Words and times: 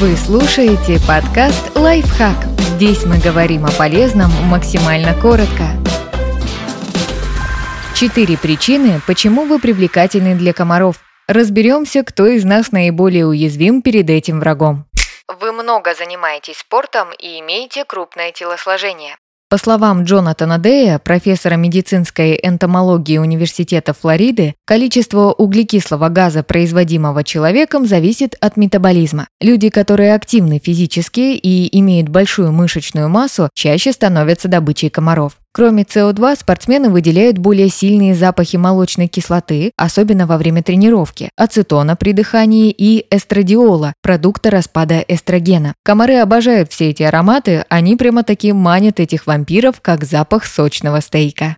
Вы 0.00 0.16
слушаете 0.16 0.98
подкаст 1.06 1.76
«Лайфхак». 1.76 2.34
Здесь 2.58 3.04
мы 3.04 3.20
говорим 3.20 3.64
о 3.64 3.70
полезном 3.70 4.28
максимально 4.48 5.14
коротко. 5.14 5.68
Четыре 7.94 8.36
причины, 8.36 9.00
почему 9.06 9.44
вы 9.44 9.60
привлекательны 9.60 10.34
для 10.34 10.52
комаров. 10.52 10.96
Разберемся, 11.28 12.02
кто 12.02 12.26
из 12.26 12.44
нас 12.44 12.72
наиболее 12.72 13.24
уязвим 13.24 13.82
перед 13.82 14.10
этим 14.10 14.40
врагом. 14.40 14.86
Вы 15.28 15.52
много 15.52 15.94
занимаетесь 15.94 16.58
спортом 16.58 17.12
и 17.16 17.38
имеете 17.38 17.84
крупное 17.84 18.32
телосложение. 18.32 19.16
По 19.54 19.58
словам 19.58 20.02
Джонатана 20.02 20.58
Дея, 20.58 20.98
профессора 20.98 21.54
медицинской 21.54 22.36
энтомологии 22.42 23.18
Университета 23.18 23.94
Флориды, 23.94 24.56
количество 24.64 25.30
углекислого 25.30 26.08
газа, 26.08 26.42
производимого 26.42 27.22
человеком, 27.22 27.86
зависит 27.86 28.34
от 28.40 28.56
метаболизма. 28.56 29.28
Люди, 29.40 29.68
которые 29.68 30.16
активны 30.16 30.58
физически 30.60 31.36
и 31.36 31.68
имеют 31.78 32.08
большую 32.08 32.50
мышечную 32.50 33.08
массу, 33.08 33.48
чаще 33.54 33.92
становятся 33.92 34.48
добычей 34.48 34.90
комаров. 34.90 35.34
Кроме 35.56 35.84
СО2, 35.84 36.36
спортсмены 36.36 36.90
выделяют 36.90 37.38
более 37.38 37.68
сильные 37.68 38.16
запахи 38.16 38.56
молочной 38.56 39.06
кислоты, 39.06 39.70
особенно 39.76 40.26
во 40.26 40.36
время 40.36 40.64
тренировки, 40.64 41.30
ацетона 41.36 41.94
при 41.94 42.10
дыхании 42.12 42.74
и 42.76 43.06
эстрадиола, 43.08 43.94
продукта 44.02 44.50
распада 44.50 45.04
эстрогена. 45.06 45.74
Комары 45.84 46.16
обожают 46.16 46.72
все 46.72 46.90
эти 46.90 47.04
ароматы, 47.04 47.64
они 47.68 47.94
прямо-таки 47.94 48.52
манят 48.52 48.98
этих 48.98 49.28
вампиров, 49.28 49.80
как 49.80 50.02
запах 50.02 50.44
сочного 50.44 50.98
стейка. 50.98 51.56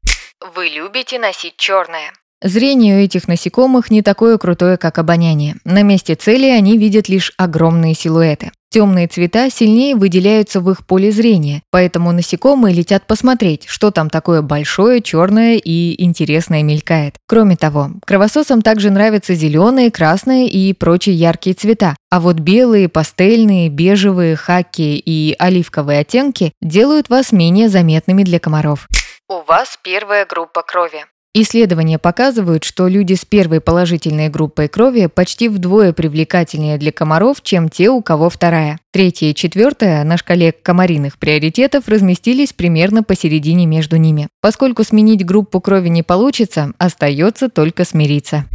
Вы 0.55 0.69
любите 0.69 1.19
носить 1.19 1.57
черное. 1.57 2.13
Зрение 2.43 2.97
у 2.97 3.01
этих 3.01 3.29
насекомых 3.29 3.91
не 3.91 4.03
такое 4.03 4.37
крутое, 4.37 4.77
как 4.77 4.99
обоняние. 4.99 5.57
На 5.65 5.83
месте 5.83 6.15
цели 6.17 6.47
они 6.47 6.77
видят 6.77 7.09
лишь 7.09 7.33
огромные 7.39 7.95
силуэты. 7.95 8.51
Темные 8.69 9.09
цвета 9.09 9.49
сильнее 9.49 9.97
выделяются 9.97 10.61
в 10.61 10.71
их 10.71 10.87
поле 10.87 11.11
зрения, 11.11 11.63
поэтому 11.71 12.13
насекомые 12.13 12.75
летят 12.75 13.07
посмотреть, 13.07 13.65
что 13.67 13.91
там 13.91 14.11
такое 14.11 14.43
большое, 14.43 15.01
черное 15.01 15.57
и 15.57 16.05
интересное 16.05 16.63
мелькает. 16.63 17.15
Кроме 17.27 17.57
того, 17.57 17.93
кровососам 18.05 18.61
также 18.61 18.91
нравятся 18.91 19.35
зеленые, 19.35 19.91
красные 19.91 20.47
и 20.47 20.75
прочие 20.75 21.15
яркие 21.15 21.55
цвета, 21.55 21.97
а 22.11 22.21
вот 22.21 22.41
белые, 22.41 22.91
пастельные, 22.91 23.71
бежевые, 23.71 24.37
хаки 24.37 24.99
и 24.99 25.35
оливковые 25.39 26.01
оттенки 26.01 26.53
делают 26.61 27.09
вас 27.09 27.33
менее 27.33 27.71
заметными 27.71 28.25
для 28.25 28.41
комаров. 28.41 28.89
У 29.27 29.41
вас 29.41 29.79
первая 29.83 30.27
группа 30.27 30.63
крови. 30.63 31.07
Исследования 31.39 31.99
показывают, 31.99 32.65
что 32.65 32.89
люди 32.89 33.13
с 33.13 33.27
первой 33.27 33.61
положительной 33.61 34.31
группой 34.31 34.69
крови 34.69 35.05
почти 35.05 35.51
вдвое 35.51 35.93
привлекательнее 35.93 36.79
для 36.79 36.93
комаров, 36.93 37.43
чем 37.43 37.69
те, 37.69 37.91
у 37.91 38.01
кого 38.01 38.31
вторая. 38.31 38.79
Третья 38.91 39.27
и 39.27 39.35
четвертая 39.35 40.03
на 40.05 40.17
шкале 40.17 40.53
комариных 40.53 41.19
приоритетов 41.19 41.89
разместились 41.89 42.55
примерно 42.55 43.03
посередине 43.03 43.67
между 43.67 43.97
ними. 43.97 44.29
Поскольку 44.41 44.83
сменить 44.83 45.27
группу 45.27 45.61
крови 45.61 45.91
не 45.91 46.03
получится, 46.03 46.73
остается 46.79 47.51
только 47.51 47.85
смириться. 47.85 48.47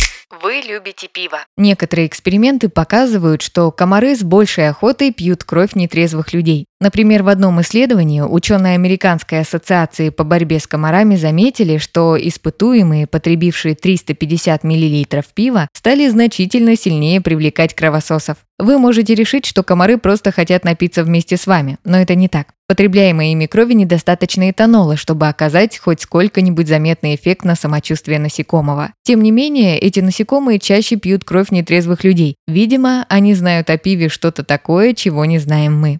Вы 0.41 0.61
любите 0.67 1.07
пиво. 1.07 1.37
Некоторые 1.57 2.07
эксперименты 2.07 2.67
показывают, 2.67 3.43
что 3.43 3.69
комары 3.69 4.15
с 4.15 4.23
большей 4.23 4.69
охотой 4.69 5.11
пьют 5.11 5.43
кровь 5.43 5.75
нетрезвых 5.75 6.33
людей. 6.33 6.65
Например, 6.81 7.21
в 7.21 7.27
одном 7.27 7.61
исследовании 7.61 8.21
ученые 8.21 8.73
Американской 8.73 9.41
ассоциации 9.41 10.09
по 10.09 10.23
борьбе 10.23 10.59
с 10.59 10.65
комарами 10.65 11.15
заметили, 11.15 11.77
что 11.77 12.17
испытуемые, 12.19 13.05
потребившие 13.05 13.75
350 13.75 14.63
мл 14.63 15.05
пива, 15.35 15.67
стали 15.73 16.09
значительно 16.09 16.75
сильнее 16.75 17.21
привлекать 17.21 17.75
кровососов. 17.75 18.37
Вы 18.57 18.79
можете 18.79 19.13
решить, 19.13 19.45
что 19.45 19.61
комары 19.61 19.99
просто 19.99 20.31
хотят 20.31 20.63
напиться 20.63 21.03
вместе 21.03 21.37
с 21.37 21.45
вами, 21.45 21.77
но 21.83 21.99
это 21.99 22.15
не 22.15 22.27
так. 22.27 22.47
Потребляемой 22.67 23.33
ими 23.33 23.45
крови 23.45 23.73
недостаточно 23.73 24.49
этанола, 24.49 24.95
чтобы 24.97 25.27
оказать 25.27 25.77
хоть 25.77 26.01
сколько-нибудь 26.01 26.67
заметный 26.67 27.13
эффект 27.13 27.45
на 27.45 27.55
самочувствие 27.55 28.17
насекомого. 28.17 28.93
Тем 29.03 29.21
не 29.21 29.29
менее, 29.29 29.77
эти 29.77 29.99
насекомые 29.99 30.57
чаще 30.57 30.95
пьют 30.95 31.25
кровь 31.25 31.51
нетрезвых 31.51 32.03
людей. 32.03 32.37
Видимо, 32.47 33.05
они 33.07 33.35
знают 33.35 33.69
о 33.69 33.77
пиве 33.77 34.09
что-то 34.09 34.43
такое, 34.43 34.95
чего 34.95 35.25
не 35.25 35.37
знаем 35.37 35.79
мы. 35.79 35.99